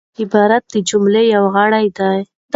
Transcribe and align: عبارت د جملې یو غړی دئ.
عبارت 0.19 0.63
د 0.73 0.75
جملې 0.89 1.23
یو 1.33 1.43
غړی 1.55 1.85
دئ. 1.97 2.19